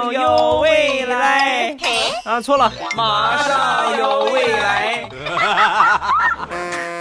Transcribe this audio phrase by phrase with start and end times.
[0.00, 1.76] 上有未来。
[2.24, 5.08] 啊，错了，马上有未来。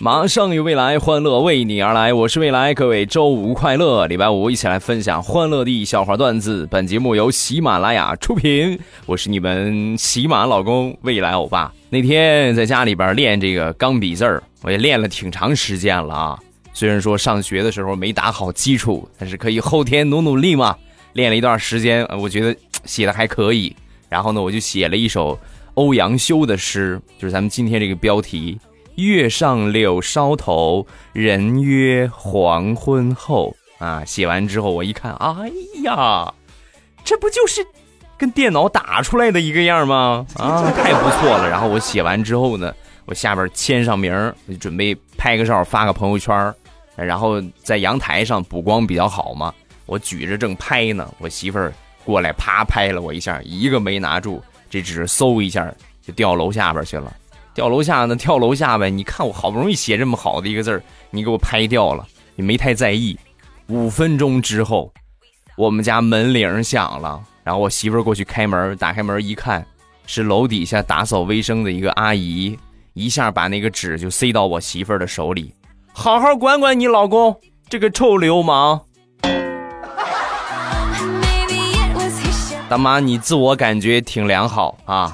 [0.00, 2.12] 马上有未来，欢乐为你而来。
[2.12, 4.06] 我是未来，各位周五快乐！
[4.06, 6.64] 礼拜五一起来分享欢乐的笑话段子。
[6.70, 11.72] 本节目由喜马拉雅出品，我是你们喜马老公未来欧巴。
[11.90, 16.38] 那天在家里边练这个钢笔字儿，我也练了挺长时间了啊。
[16.72, 20.76] 虽然说上学的时候没打好基础，但是可以后天努努力嘛。
[21.14, 23.74] 练了一段时间，我觉得写的还可以。
[24.08, 25.36] 然后呢，我就写了一首
[25.74, 28.56] 欧阳修的诗，就是咱们今天这个标题。
[29.04, 33.54] 月上柳梢头，人约黄昏后。
[33.78, 35.52] 啊，写完之后我一看，哎
[35.84, 36.34] 呀，
[37.04, 37.64] 这不就是
[38.16, 40.26] 跟电脑打出来的一个样吗？
[40.34, 41.48] 啊，太不错了。
[41.48, 46.52] 然后我写完之后呢，我下边签上名，准备拍个照发个朋友圈。
[46.96, 49.54] 然后在阳台上补光比较好嘛，
[49.86, 51.72] 我举着正拍呢，我媳妇儿
[52.04, 55.72] 过来啪拍了我一下，一个没拿住，这纸嗖一下
[56.02, 57.14] 就掉楼下边去了。
[57.58, 58.14] 掉楼下呢？
[58.14, 58.88] 跳楼下呗！
[58.88, 62.06] 你看我好不容易写这么好的一个字儿，你给我拍掉了，
[62.36, 63.18] 你没太在意。
[63.66, 64.92] 五分钟之后，
[65.56, 69.66] 我们家门铃响了，然后我媳妇儿过去开门，打开门一看，
[70.06, 72.56] 是楼底下打扫卫生的一个阿姨，
[72.92, 75.52] 一下把那个纸就塞到我媳妇儿的手里，
[75.92, 77.34] 好好管管你老公
[77.68, 78.82] 这个臭流氓。
[82.68, 85.12] 大妈，你自我感觉挺良好啊。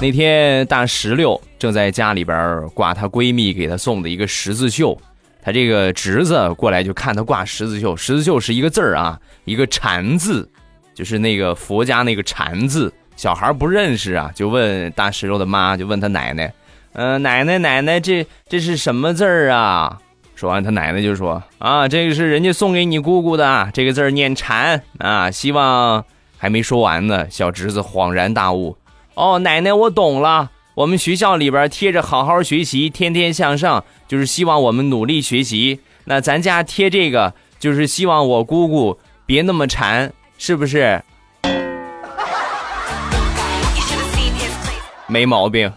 [0.00, 4.96] 那天大石榴正在家里边挂她闺蜜给她送的一个十字绣，
[5.42, 10.48] 她这个侄子过来就看她挂十字绣，十字绣是一个字儿啊，一个禅字，
[10.94, 16.54] 就是那个佛家那个禅字，小孩不认识啊，就问大石榴的妈，就问他奶奶，
[16.92, 19.98] 嗯，奶奶奶奶，这这是什么字儿啊？
[20.36, 26.04] 说完，他奶奶就说啊，这个是人家送给你姑姑的，这个字儿念禅啊，希望
[26.36, 28.76] 还没说完呢，小侄子恍然大悟。
[29.18, 30.52] 哦，奶奶，我懂了。
[30.76, 35.80] 我们学校里边贴着“好好学习，天天向上”，就是希望我们努力学习。
[36.04, 38.96] 那咱家贴这个，就是希望我姑姑
[39.26, 41.02] 别那么馋，是不是？
[45.08, 45.72] 没毛病。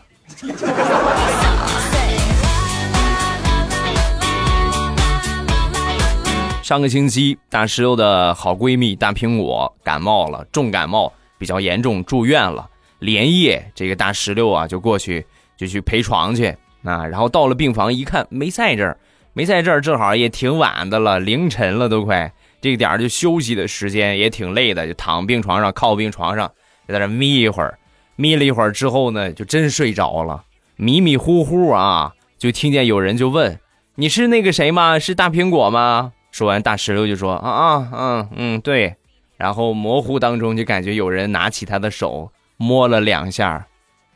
[6.61, 12.67] 上个星期，大石榴的好闺蜜大苹果感冒了，重感冒，比较严重，住院了。
[13.01, 15.25] 连夜，这个大石榴啊，就过去
[15.57, 17.05] 就去陪床去啊。
[17.05, 18.95] 然后到了病房一看，没在这儿，
[19.33, 26.47] 没在这儿，正好也挺晚的了，凌晨了都快，这个点儿就休息的时间也挺累的，就躺病床上，靠病床上
[26.87, 27.77] 就在那眯一会儿，
[28.15, 30.43] 眯了一会儿之后呢，就真睡着了，
[30.75, 33.59] 迷迷糊糊啊，就听见有人就问
[33.95, 34.99] ：“你是那个谁吗？
[34.99, 38.95] 是大苹果吗？”说完，大石榴就说：“啊啊嗯嗯对。”
[39.37, 42.31] 然后模糊当中就感觉有人拿起他的手。
[42.61, 43.65] 摸了两下，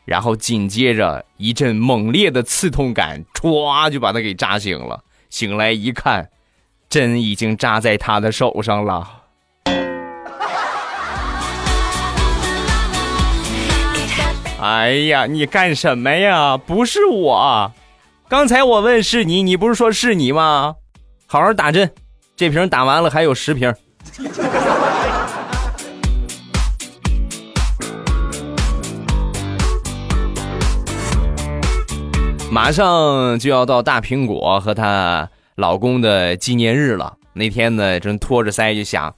[0.05, 5.03] 然后紧接着一阵猛烈的刺痛感，歘就把他给扎醒了。
[5.31, 6.29] 醒来一看，
[6.87, 9.23] 针已经扎在他的手上了。
[14.61, 16.55] 哎呀，你干什么呀？
[16.55, 17.71] 不是我，
[18.29, 20.75] 刚才我问是你，你不是说是你吗？
[21.25, 21.91] 好好打针，
[22.35, 23.73] 这瓶打完了还有十瓶。
[32.55, 37.17] 马上就要到大苹果和她老公的纪念日了。
[37.33, 39.13] 那天呢，正托着腮就想，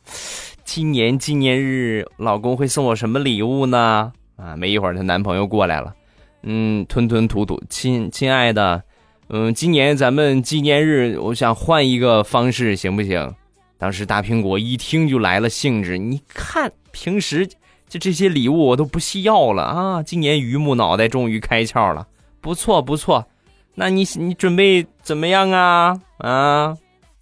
[0.66, 4.12] 今年纪念日老公会送我什么礼物呢？
[4.38, 5.94] 啊，没一会儿，她男朋友过来了，
[6.42, 8.82] 嗯，吞吞吐吐，亲亲爱的，
[9.30, 13.36] 嗯，今年咱们纪念日，我想换一个方式，行不行？
[13.78, 17.46] 当时大苹果一听就来了兴致，你看平时
[17.88, 22.08] 就这些礼物我都不需要了啊，今年榆木脑袋终于开窍了。
[22.48, 23.28] 不错不错，
[23.76, 26.00] 那你你准备怎么样啊？
[26.20, 26.78] 啊！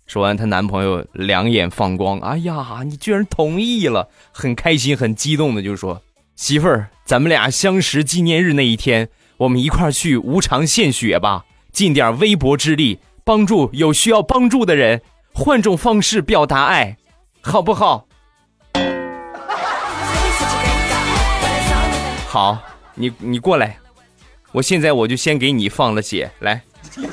[0.06, 6.00] 说完，她男朋友两眼放光，哎呀，你居然同意了，很开心，很激动的就说
[6.38, 15.02] ：“媳妇儿，咱们俩相识纪念日那一天，我们一块儿去无偿献血吧，尽点微薄之力，帮助有需要帮助的人，
[15.34, 16.98] 换种方式表达爱，
[17.42, 18.06] 好不好？”
[22.30, 22.60] 好，
[22.94, 23.80] 你你过来。
[24.56, 26.62] 我现在我就先给你放了血，来。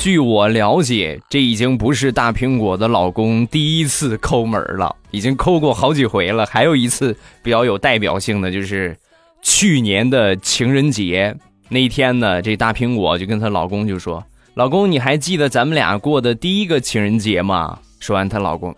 [0.00, 8.96] 据我了解，这已经不是大苹果的老公第一次抠门了，已经抠过好几回了，还有一次比较有代表性的就是
[9.42, 11.36] 去年的情人节
[11.68, 14.24] 那天呢，这大苹果就跟她老公就说，
[14.54, 17.78] 老公你还记得咱们俩过的第一个情人节吗？
[18.00, 18.74] 说完她老公。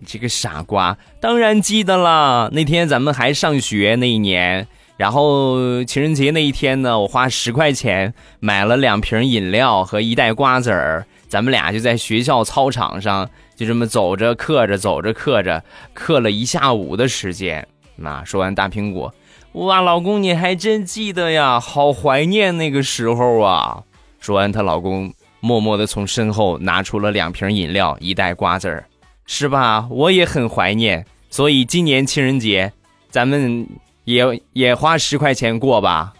[0.00, 2.48] 你这个傻瓜，当然记得了。
[2.52, 4.66] 那天咱们还上学那一年。”
[4.96, 13.26] 然后情人节那一天呢，我花十块钱买了两瓶饮料和一袋瓜子儿，咱们俩就在学校操场上
[13.56, 15.64] 就这么走着嗑着走着嗑着，
[15.94, 17.66] 嗑了一下午的时间。
[17.96, 19.14] 那说完大苹果，
[19.52, 23.82] 哇，老公你还真记得呀，好怀念那个时候啊。
[24.18, 25.10] 说完，她老公
[25.40, 28.84] 默默的从身后拿出了两瓶饮料一袋瓜子儿，
[29.32, 29.86] 是吧？
[29.88, 32.72] 我也很怀念，所以今年情人节，
[33.10, 33.64] 咱们。
[34.04, 34.24] 也
[34.54, 36.12] 也花十块钱过吧，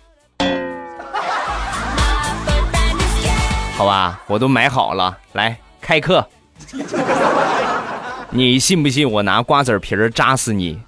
[3.77, 6.25] 好吧，我都买好了，来开课。
[8.31, 10.79] 你信不信我拿瓜子皮儿扎死你？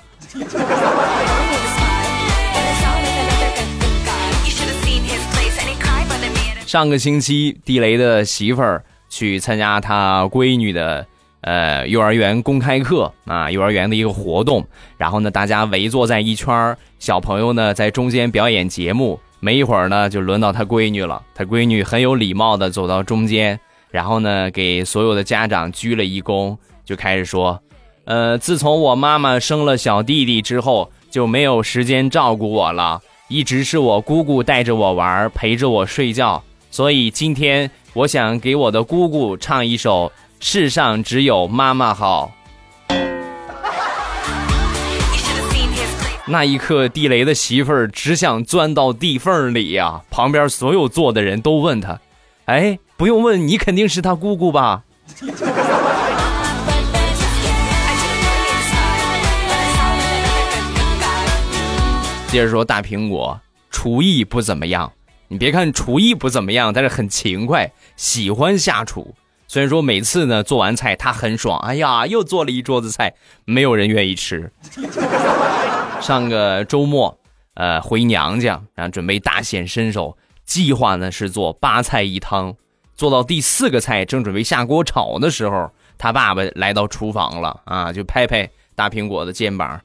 [6.65, 11.05] 上个星期，地雷的媳妇儿去参加他闺女的。
[11.43, 14.65] 呃，幼儿园公开课啊，幼儿园的一个活动，
[14.97, 19.19] 然后呢，大家围坐在一圈儿小朋友呢在中间表演节目。
[19.41, 21.21] 没一会儿呢，就轮到他闺女了。
[21.35, 23.59] 他闺女很有礼貌的走到中间，
[23.91, 27.61] 然后呢，给所有的家长鞠了一躬，就开始说
[28.07, 36.41] ：“呃，自从我妈妈生了小弟弟之后，就没有时间照顾我了，一直是我姑姑带着我玩，陪着我睡觉。
[36.71, 40.13] 所以今天我想给我的姑姑唱一首。”
[40.45, 42.33] 世上只有妈妈好。
[46.27, 50.03] 那一刻，地雷的媳妇儿只想钻到地缝里呀！
[50.11, 52.01] 旁边所有坐的人都问他
[52.47, 54.83] ：“哎，不用问，你肯定是他姑姑吧？”
[62.27, 63.41] 接着说，大苹果
[63.71, 64.93] 厨艺不怎么样。
[65.29, 69.15] 你别看厨艺不怎么样，但是很勤快，喜欢下厨。
[69.53, 73.13] 虽然说每次呢做完菜他很爽，哎呀，又做了一桌子菜，
[73.45, 74.51] 没有人愿意吃。
[76.01, 77.19] 上个周末，
[77.53, 80.17] 呃，回娘家，然后准备大显身手，
[80.47, 82.55] 计划呢是做八菜一汤。
[82.95, 89.79] 做到第四个菜，正准备下锅炒的时候，他爸爸来到厨房了啊，就拍拍大苹果的肩膀，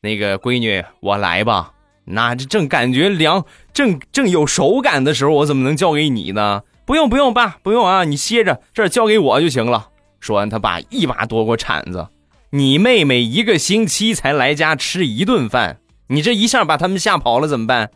[0.00, 1.72] 那个闺女，我来吧。
[2.06, 3.44] 那这正感觉凉，
[3.74, 6.62] 正正有手感的时候，我怎么能交给你呢？
[6.88, 9.88] 不用不用，爸不用啊，你歇着，这儿交给我就行了。
[10.20, 12.08] 说完，他爸一把夺过铲子。
[12.48, 17.90] 你妹妹一个星期才来家吃一顿饭，你这一下把他们吓跑了怎么办？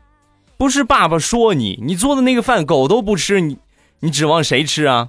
[0.58, 3.56] 不是爸爸说你，你做的那个饭狗都不吃，你
[4.00, 5.08] 你指望谁吃啊？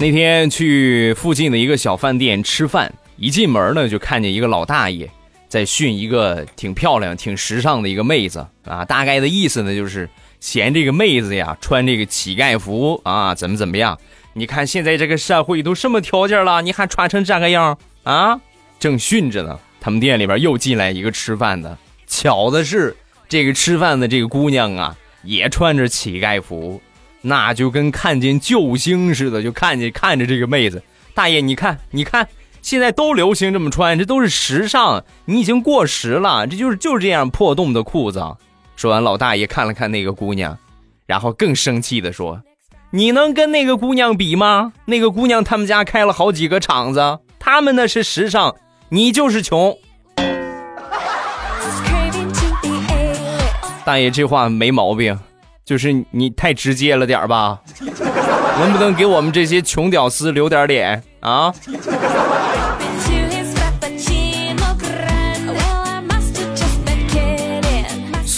[0.00, 2.90] 那天去附近的一个小饭店吃饭。
[3.22, 5.08] 一进门呢，就看见一个老大爷
[5.48, 8.84] 在训一个挺漂亮、挺时尚的一个妹子啊。
[8.84, 10.10] 大概的意思呢，就是
[10.40, 13.96] 嫌这个妹子呀穿这个乞丐服啊，怎么怎么样？
[14.32, 18.40] 你看现在这个社会都什么条件了，你还穿成这个样啊？
[18.80, 21.78] 正训着呢，他们店里边又进来一个吃饭的。
[22.08, 22.96] 巧的是，
[23.28, 26.82] 这个吃饭的这个姑娘啊，也穿着乞丐服，
[27.20, 30.82] 那就跟看见救星似的，就看见看着这个妹子。
[31.14, 32.26] 大爷，你看，你看。
[32.62, 35.04] 现在都流行这么穿，这都是时尚。
[35.26, 38.24] 你已经过时了，这就是就是这样破洞的裤子。
[38.76, 40.56] 说完，老大爷看了看那个姑娘，
[41.04, 42.40] 然后更生气的说
[42.90, 44.72] ：“你能跟那个姑娘比吗？
[44.86, 48.54] 那个姑娘他们家开了好几个厂子，他们那是时尚，
[48.88, 49.76] 你就是穷。”
[53.84, 55.18] 大爷这话没毛病，
[55.64, 57.60] 就是你太直接了点吧？
[58.60, 61.52] 能不能给我们这些穷屌丝留点脸啊？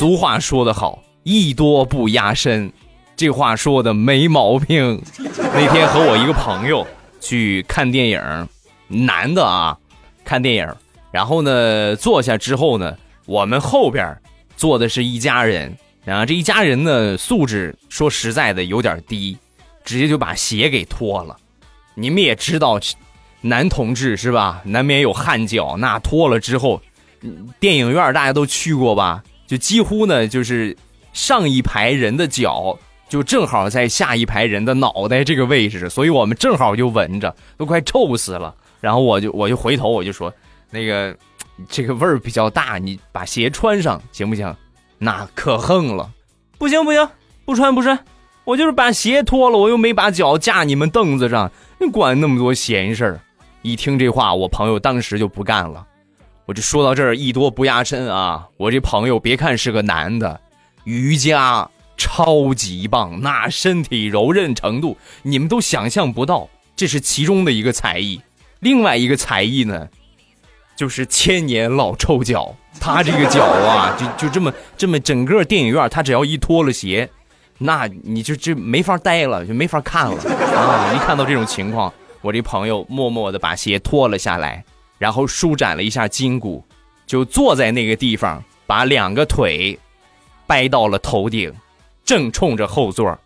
[0.04, 2.70] 俗话说得好，艺多不压身，
[3.16, 5.02] 这话说的没毛病。
[5.18, 6.86] 那天和我一个朋友
[7.22, 8.48] 去看电影，
[8.86, 9.78] 男的啊，
[10.22, 10.68] 看电影，
[11.10, 12.94] 然后呢坐下之后呢，
[13.24, 14.14] 我们后边
[14.58, 19.38] 坐的是一家人，然后这一家人呢素质说实在的有点低，
[19.86, 21.34] 直接就把鞋给脱了。
[21.94, 22.78] 你们也知道，
[23.40, 26.82] 男同志是吧，难免有汗脚，那脱了之后，
[27.58, 29.24] 电影院大家都去过吧？
[29.46, 30.76] 就几乎呢，就是
[31.12, 38.54] 上一排人的脚就正好在下一排人的脑袋这个位置，所以我们正好就闻着，都快臭死了。
[38.80, 40.32] 然后我就我就回头我就说，
[40.70, 41.16] 那个
[41.68, 44.54] 这个味儿比较大，你把鞋穿上行不行？
[44.98, 46.10] 那可横了，
[46.58, 47.08] 不行不行，
[47.44, 47.98] 不穿不穿，
[48.44, 53.20] 我就是把鞋脱了，我又没把脚架你们凳子上，你管那么多闲事儿？
[53.62, 55.86] 一听这话，我朋友当时就不干了。
[56.46, 58.48] 我就说到这儿，艺多不压身啊！
[58.58, 60.38] 我这朋友别看是个男的，
[60.84, 66.48] 瑜伽超级棒，那身体柔韧程度你们都想象不到。
[66.76, 68.20] 这是其中的一个才艺，
[68.60, 69.88] 另外一个才艺呢，
[70.76, 72.54] 就是千年老臭脚。
[72.78, 77.08] 他这个脚啊，就就这么这么整个电影院，他只要一脱了鞋，
[77.56, 80.16] 那你就这没法待了，就没法看了
[80.52, 80.92] 啊！
[80.94, 84.62] 一看到这种情况，我这朋友默默的把鞋脱了下来。
[85.04, 86.64] 然后舒展了一下筋骨，
[87.06, 89.78] 就坐在那个地方，把两个腿
[90.46, 91.52] 掰到了头顶，
[92.06, 93.18] 正冲着后座。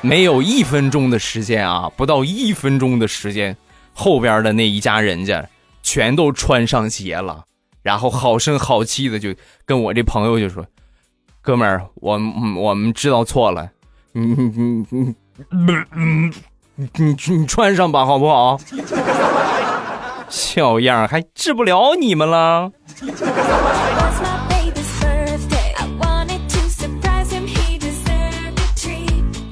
[0.00, 3.56] 没有一分钟的时间啊，不到一分钟的时间，
[3.92, 5.44] 后边的那一家人家
[5.82, 7.44] 全都穿上鞋了，
[7.82, 9.34] 然后好声好气的就
[9.66, 10.64] 跟我这朋友就说
[11.42, 12.12] ：“哥们儿，我
[12.56, 13.72] 我们知道错了，
[14.12, 14.86] 你你
[15.50, 16.30] 你
[16.80, 18.58] 嗯。”你你穿上吧，好不好？
[20.28, 22.70] 小样还治不了你们了。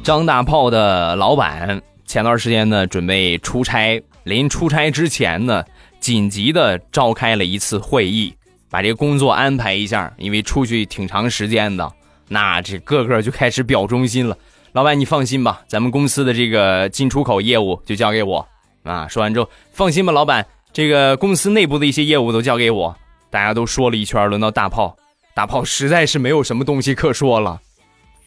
[0.05, 5.63] 张大炮的老板前段时间呢，准备出差，临出差之前呢，
[6.01, 8.33] 紧急的召开了一次会议，
[8.71, 11.93] 把这个工作安排一下，因为出去挺长时间的，
[12.29, 14.35] 那这个个就开始表忠心了。
[14.79, 18.47] 老板，你放心吧，咱们公司的这个进出口业务就交给我
[18.85, 19.09] 啊。
[19.09, 22.97] 说完之后，放心吧，老板，这个公司内部的一些业务都交给我。
[23.29, 24.97] 大家都说了一圈，轮到大炮，
[25.35, 27.61] 大炮实在是没有什么东西可说了。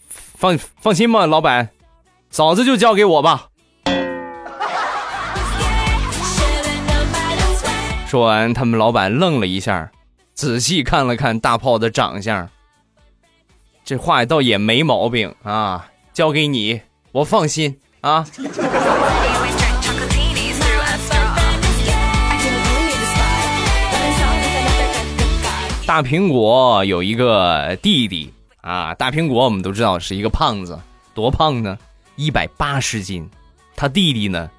[0.10, 1.70] 放放心吧，老板，
[2.30, 3.48] 嫂子就交给我吧。
[8.08, 9.90] 说完，他们老板愣了一下，
[10.34, 12.50] 仔细看了看大炮的长相，
[13.86, 15.88] 这话倒也没毛病啊。
[16.14, 18.26] 交给你，我放心啊。
[25.86, 30.80] 大苹果有一个弟弟啊，大苹果我们都知道是一个胖子，
[31.14, 31.78] 多胖呢？
[32.16, 33.30] 一百八十斤。
[33.76, 34.50] 他弟弟呢，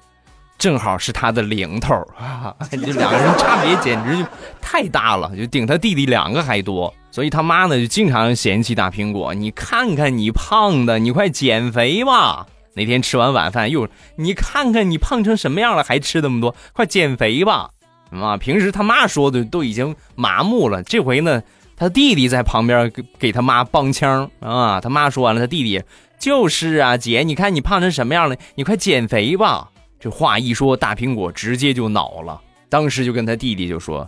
[0.63, 4.25] 正好是他的零头啊， 这两个人差别简直就
[4.61, 6.93] 太大了，就顶他弟弟两个还多。
[7.11, 12.47] 所以他妈呢就经常嫌弃大苹果，你看看你胖的，你快减肥吧。
[12.75, 17.69] 那天吃完晚饭又，你看看你胖成什么样了，还吃那么多，快减肥吧。
[18.11, 21.43] 啊，平时他妈说的都已经麻木了，这回呢，
[21.75, 24.79] 他弟弟在旁边给给他妈帮腔啊。
[24.79, 25.83] 他妈说完了，他弟弟
[26.17, 29.71] 就是啊，姐，你看你胖成什么样了，你快减肥吧。
[30.03, 34.05] 这话一说，大苹果直接就恼了，当时就跟他弟弟就说：“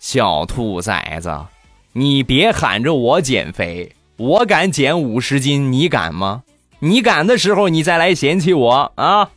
[0.00, 1.32] 小兔崽子。”
[1.94, 6.42] 你别喊着我减肥，我敢减五十斤，你敢吗？
[6.80, 9.30] 你敢的时候，你再来嫌弃我啊！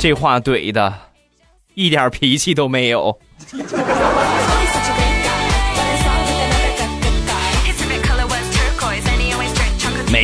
[0.00, 0.90] 这话怼的，
[1.74, 3.20] 一点脾气都没有。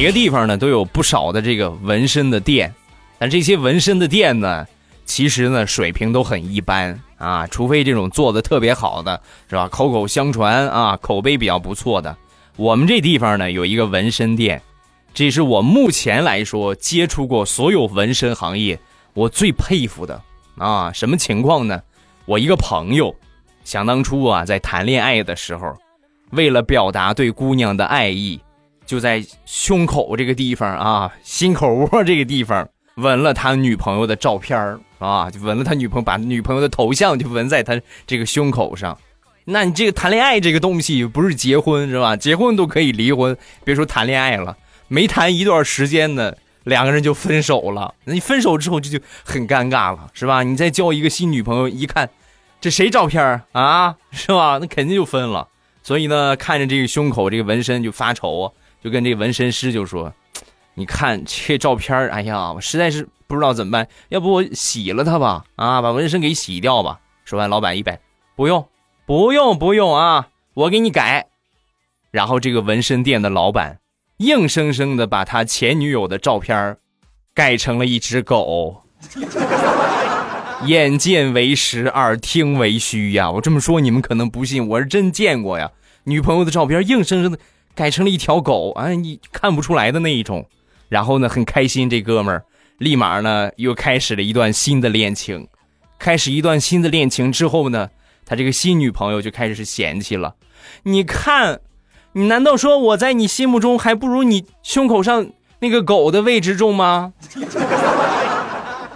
[0.02, 2.74] 每个地方呢都有不少的这个纹身的店，
[3.20, 4.66] 但这些纹身的店呢，
[5.04, 7.00] 其实呢水平都很一般。
[7.18, 9.68] 啊，除非这种做的特别好的，是吧？
[9.68, 12.16] 口口相传啊，口碑比较不错的。
[12.56, 14.60] 我们这地方呢有一个纹身店，
[15.14, 18.76] 这是我目前来说接触过所有纹身行业
[19.14, 20.20] 我最佩服的
[20.58, 20.90] 啊。
[20.92, 21.80] 什么情况呢？
[22.24, 23.14] 我一个朋友，
[23.62, 25.72] 想当初啊在谈恋爱的时候，
[26.30, 28.40] 为了表达对姑娘的爱意，
[28.92, 34.78] 就在胸口这个地方啊，心口窝这个地方纹了他女朋友的照片。
[34.98, 38.96] 啊，就纹了他女朋友，把女朋友的头像就纹在他这个胸口上。
[39.46, 42.14] 那你这个谈恋爱这个东西不是结婚是吧？
[42.14, 43.34] 结婚都可以离婚，
[43.64, 44.54] 别说谈恋爱了，
[44.88, 46.34] 没谈一段时间呢，
[46.64, 47.94] 两个人就分手了。
[48.04, 50.42] 那你分手之后这就很尴尬了，是吧？
[50.42, 52.10] 你再交一个新女朋友，一看
[52.60, 54.58] 这谁照片啊，是吧？
[54.60, 55.48] 那肯定就分了。
[55.82, 58.46] 所以呢，看着这个胸口这个纹身就发愁啊，
[58.82, 60.12] 就跟这纹身师就说
[60.74, 65.44] ：“你看这照片哎呀，我实在是。”不知道怎么办，要不我洗了它吧？
[65.56, 67.00] 啊，把纹身给洗掉吧。
[67.24, 67.98] 说完，老板一摆，
[68.36, 68.68] 不用，
[69.06, 71.28] 不用，不用啊，我给你改。
[72.10, 73.78] 然后这个纹身店的老板
[74.18, 76.76] 硬生生的把他前女友的照片
[77.32, 78.82] 改成了一只狗。
[80.66, 83.30] 眼见为实，耳听为虚呀！
[83.30, 85.70] 我这么说你们可能不信，我是真见过呀。
[86.04, 87.38] 女朋友的照片硬生生的
[87.74, 90.46] 改成了一条狗，啊，你看不出来的那一种。
[90.88, 92.44] 然后呢，很开心，这哥们儿。
[92.78, 95.46] 立马呢又开始了一段新的恋情。
[95.98, 97.88] 开始一段新的恋情之后呢，
[98.26, 100.34] 他这个新女朋友就开始是嫌弃了。
[100.82, 101.60] 你看，
[102.12, 107.12] 你难道说我在你心目中还不如你胸口上那个狗的位置重吗？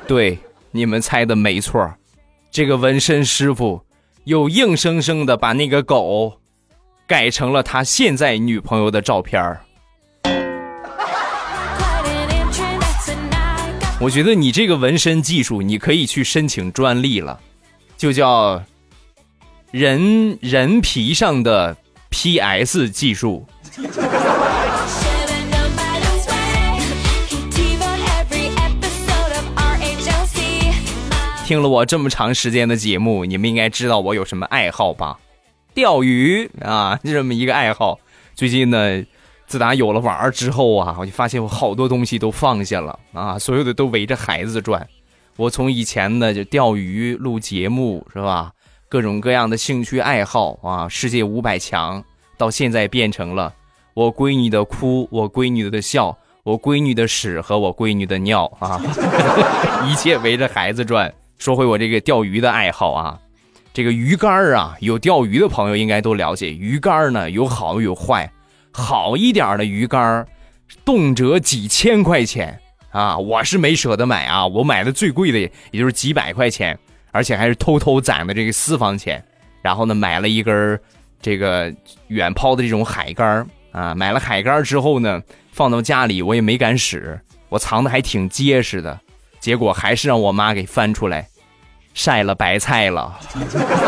[0.06, 0.38] 对，
[0.73, 1.95] 你们猜的没错，
[2.50, 3.83] 这个纹身师傅
[4.25, 6.40] 又硬生生的把那个狗
[7.07, 9.61] 改成了他现在女朋友的照片儿。
[14.01, 17.39] 我觉得你这个纹身技术，你可以去申请专利了，
[17.97, 18.63] 就叫
[19.71, 21.77] 人人皮上的
[22.11, 23.47] PS 技术。
[31.47, 35.17] 听了我这么长时间的节目，你们应该知道我有什么爱好吧？
[35.76, 38.00] 钓鱼啊，这么一个爱好。
[38.35, 39.04] 最近呢。
[39.49, 44.85] 自打有了娃儿之后啊，我就发现我好多东西都放下了啊，所有的都围着孩子转。
[45.37, 48.50] 我从以前的就钓鱼、录节目是吧，
[48.88, 52.02] 各种各样的兴趣爱好啊，世界五百强，
[52.37, 53.54] 到现在变成了
[53.95, 58.83] 我闺女的哭，我闺女的笑，我闺女的屎和我闺女的尿啊，
[59.87, 61.14] 一切围着孩子转。
[61.38, 63.16] 说回我这个钓鱼的爱好啊，
[63.76, 68.33] 这个鱼竿啊，有钓鱼的朋友应该都了解，鱼竿呢有好有坏。
[68.73, 70.26] 好一点的鱼竿，
[70.83, 72.59] 动辄几千块钱
[72.90, 73.18] 啊！
[73.18, 75.38] 我是没舍得买啊，我买的最贵的
[75.73, 76.78] 也就是几百块钱，
[77.11, 79.23] 而且还是偷偷攒的这个私房钱。
[79.61, 80.80] 然后呢，买了一根
[81.21, 81.71] 这个
[82.06, 83.95] 远抛的这种海竿啊。
[83.95, 88.99] 买了海竿之后呢，放到家里我也没敢使，我藏的还挺结实的。
[89.38, 91.28] 结果还是让我妈给翻出来
[91.97, 93.19] 晒了白菜了。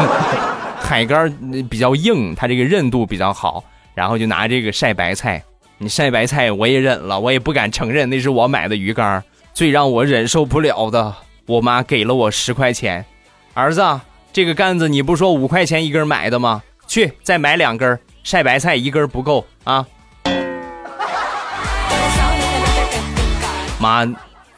[0.81, 1.31] 海竿
[1.69, 3.63] 比较硬，它这个韧度比较好。
[3.95, 5.43] 然后就拿这个晒白菜，
[5.77, 9.23] 你晒白菜我也忍了，我也不敢承认那是我买的鱼竿。
[9.53, 11.15] 最让我忍受不了的，
[11.47, 13.05] 我妈给了我十块钱，
[13.53, 14.01] 儿子，
[14.33, 16.63] 这个杆子你不说五块钱一根买的吗？
[16.87, 19.85] 去再买两根，晒白菜一根不够啊。
[23.79, 24.07] 妈，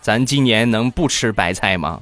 [0.01, 2.01] 咱今年能不吃白菜吗？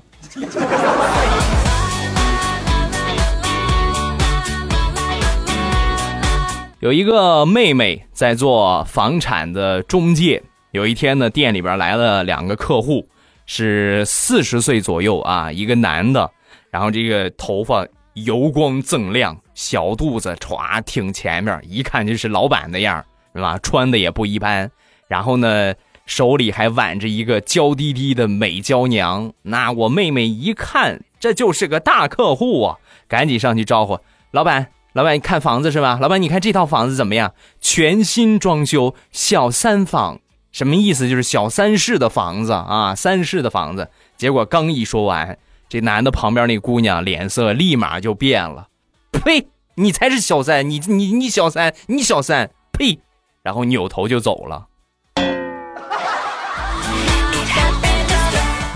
[6.81, 10.41] 有一个妹妹在做房产的中介。
[10.71, 13.09] 有一天呢，店里边来了两个客户，
[13.47, 16.31] 是四十岁左右啊，一个男的，
[16.71, 23.59] 然后这个头发油光锃亮，小肚子歘挺前面，一看就是老板的样是吧？
[23.61, 24.71] 穿的也不一般，
[25.09, 25.75] 然后呢，
[26.07, 29.33] 手里还挽着一个娇滴滴的美娇娘。
[29.43, 32.77] 那我妹妹一看，这就是个大客户啊，
[33.09, 33.99] 赶紧上去招呼
[34.31, 34.69] 老板。
[34.95, 35.99] 老板，你看房子是吧？
[36.01, 37.35] 老板，你看这套房子怎么样？
[37.61, 40.19] 全新装修，小三房，
[40.51, 41.09] 什么意思？
[41.09, 43.91] 就是小三室的房子啊，三室的房子。
[44.17, 48.69] 结果刚一说完，这男的旁边那姑娘脸色立马就变了。
[49.13, 49.47] 呸！
[49.75, 52.99] 你才是小三，你你你小三，你小三，呸！
[53.43, 54.67] 然后扭头就走了。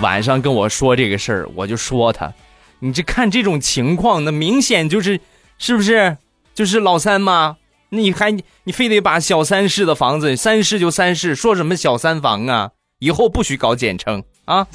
[0.02, 2.32] 晚上跟我说这个事儿，我就说他，
[2.80, 5.18] 你这看这种情况，那明显就是。
[5.64, 6.16] 是不是
[6.56, 7.56] 就是老三吗？
[7.90, 8.32] 你还
[8.64, 12.72] 你非得把小三室的房子，三室就三室，说什么小三房啊？
[12.98, 14.66] 以后不许搞简称啊！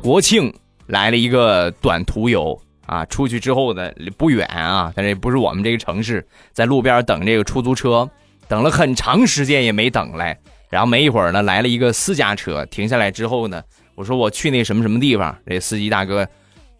[0.00, 0.54] 国庆
[0.86, 8.08] 来了一个短途游啊，出去之后呢不远啊，但是不是我们这个城市，在路边等这个出租车，
[8.46, 10.38] 等了很长时间也没等来。
[10.70, 13.62] 然后没一会儿呢，来了一个私家车，停下来之后呢，
[13.94, 16.28] 我说我去那什么什么地方，这司机大哥，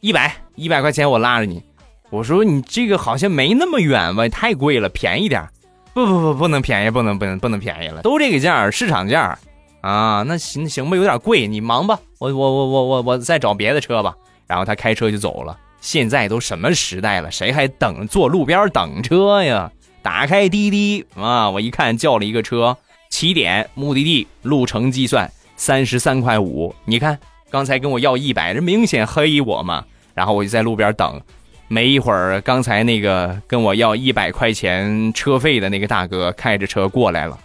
[0.00, 1.62] 一百一百块钱我拉着你。
[2.10, 5.46] 我说你这个好像没那么远吧，太贵了，便宜点。
[5.94, 9.38] 不不不，不能便宜，不能不能不能便宜了，都这个价，市场价
[9.80, 10.22] 啊。
[10.26, 14.14] 那行行吧，有点贵，你忙吧，我我我我我我再找别的车吧。
[14.46, 15.58] 然后他开车就走了。
[15.80, 19.70] 现在都什么时代了，谁还等坐路边等车呀？
[20.02, 22.76] 打开滴滴啊，我一看叫了一个车。
[23.10, 27.18] 起点目的地路程计算三十三块五，你看
[27.50, 29.84] 刚才跟我要一百，这明显黑我嘛。
[30.14, 31.20] 然后我就在路边等，
[31.68, 37.38] 没一会儿，刚才那个跟我要一百块钱车费的那个大哥开着车过来了。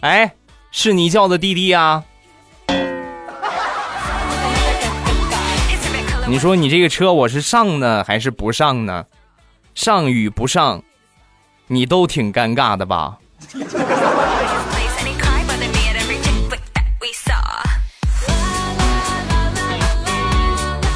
[0.00, 0.34] 哎，
[0.72, 2.02] 是你叫的滴滴啊？
[6.28, 9.06] 你说你这个车我是上呢还是不上呢？
[9.76, 10.82] 上与不上，
[11.68, 13.18] 你都挺尴尬的吧？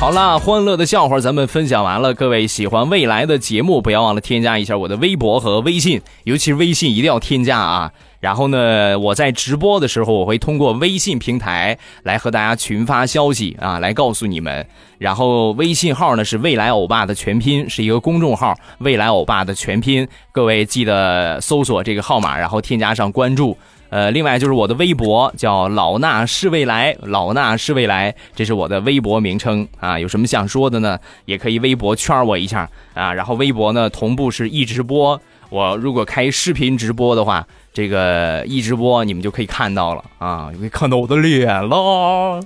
[0.00, 2.14] 好啦，欢乐的笑话咱们分享完了。
[2.14, 7.92] 各位喜欢未来的节目，不要忘了添加一下我的微博和微信，尤其是微信一定要添加啊。
[8.18, 14.66] 然后呢，我在直播的时候，我会通过微信平台来和大家群发消息啊，来告诉你们。
[14.96, 20.08] 然后微信号呢是未来欧巴的全拼，是一个公众号，未来欧巴的全拼。
[20.32, 23.54] 各位记得搜索这个号码，然后添加上关注。
[23.90, 29.98] 呃，另外就是我的微博叫老衲是未来，老衲是未来，这是我的微博名称啊。
[29.98, 30.98] 有什么想说的呢？
[31.26, 33.12] 也可以微博圈我一下啊。
[33.12, 37.46] 然后微博呢同步是一直播，我如果开视频直播的话。
[37.72, 42.40] 这个一直播你们就可以看到了啊，可以看到我的脸了。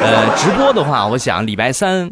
[0.00, 2.10] 呃，直播的话，我想礼拜三，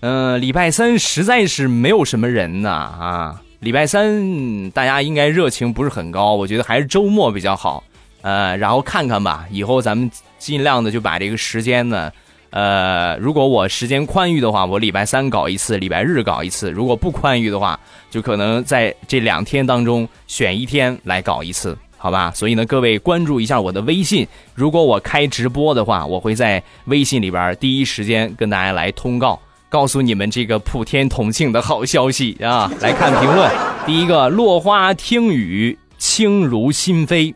[0.00, 3.40] 嗯，礼拜三实在是没有什么人呐啊。
[3.60, 7.82] 礼拜三大家应该热情不是很高，我觉得还是周末比较好。
[8.22, 12.10] 呃，然后看看吧，以后咱们尽量的就把这个时间呢。
[12.50, 17.78] 呃，如果我时间宽裕的话，我礼拜三搞一次，礼拜日搞一次；如果不宽裕的话，
[18.10, 22.32] 就可能在这两天当中选一天来搞一次，好吧？
[22.34, 32.72] 所以呢，各位关注一下我的微信，如果我开直播的话，我会在微信里边第一时间跟大家来通告，告诉你们这个普天同庆的好消息啊！
[32.80, 33.50] 来看评论，
[33.84, 37.34] 第一个落花听雨，轻如心扉。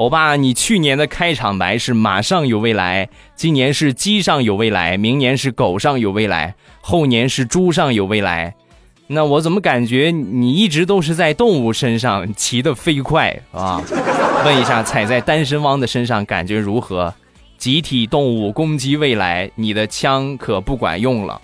[0.00, 8.54] 欧巴，你去年的开场白是马上有未来，今年是鸡上有未来，明年是狗上有未来，后年是猪上有未来。
[9.08, 13.82] 那我怎么感觉你一直都是在动物身上骑得飞快啊？
[14.42, 17.12] 问一下，踩在单身汪的身上感觉如何？
[17.58, 21.38] 集体动物攻击未来，你的枪可不管用了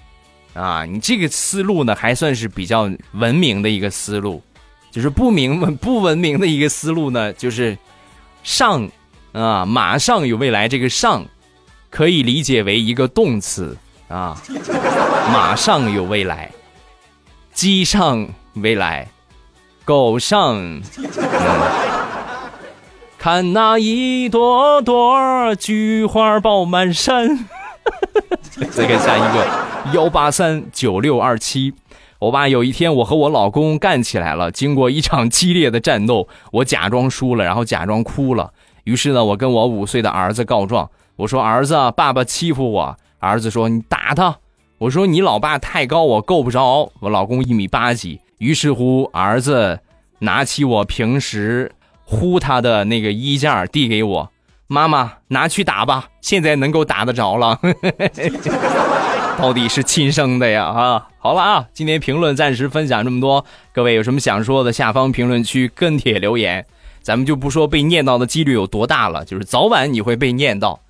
[0.55, 0.87] 啊！
[0.87, 4.43] 你这个思路呢，还算是比较文明的一个思路，
[4.91, 7.77] 就是不明不文明的一个思路呢，就是。
[8.47, 8.89] 上，
[9.33, 10.69] 啊，马上有未来。
[10.69, 11.27] 这个上，
[11.91, 14.41] 可以理解为一个动词啊，
[15.35, 16.53] 马上有未来，
[17.53, 19.09] 鸡上未来，
[19.85, 20.83] 狗上，嗯
[23.19, 27.49] 看那一朵朵菊花爆满山。
[28.71, 29.45] 再看下一个
[29.93, 31.75] 幺八三九六二七。
[32.19, 34.51] 我爸有一天，我和我老公干起来了。
[34.51, 38.53] 经过一场激烈的战斗，我假装输了，然后假装哭了。
[38.85, 44.39] 于是呢，我跟我五岁的儿子告状，我说：“儿子，爸爸欺负我。”儿子说：“你打他。”
[44.79, 48.21] 我说：“你老爸太高，我够不着。”我老公一米八几。
[48.39, 49.81] 于是乎，儿子
[50.21, 51.73] 拿起我平时
[52.05, 54.31] 呼他的那个衣架递给我
[54.69, 57.59] ：“妈妈，拿去打吧，现在能够打得着了。
[59.39, 60.65] ”到底是亲生的呀！
[60.65, 66.65] 啊，好了啊，今天评论暂时分享这么多，各位有什么想说的，下方评论区跟帖留言，
[67.03, 70.81] 咱们就不说被念到的几率有多大了，就是早晚你会被念到，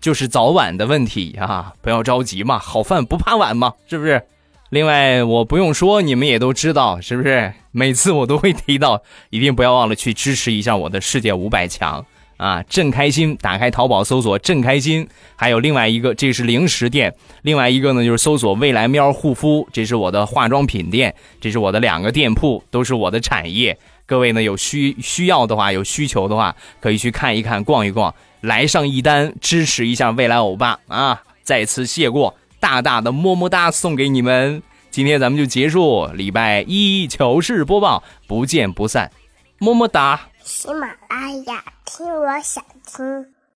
[0.00, 4.22] 就是早晚的问题啊，不要着急嘛，好饭不怕晚嘛，是不是？
[4.70, 7.52] 另外我不用说，你们也都知道，是不是？
[7.72, 12.06] 每次我都会提到，一定不要忘了去支持一下我的世界五百强。
[12.36, 13.36] 啊，正开心！
[13.40, 17.10] 打开淘宝搜索“正开心”，还有另外一个，这是零食店；
[17.42, 23.78] 另外一个呢，就是搜索“未来喵护肤”，这是我的化妆品店，这是我的两个店铺，都是我的产业。
[24.04, 31.22] 各位呢，有需需要的话，有需求的话，可以去看一看，逛一逛，来上一单，支持一下未来欧巴啊！
[31.42, 34.62] 再次谢过，大大的么么哒送给你们。
[34.90, 39.10] 今天咱们就结束，礼拜一糗事播报，不见不散，
[39.58, 40.20] 么么哒。
[40.46, 43.35] 喜马拉雅，听我想听。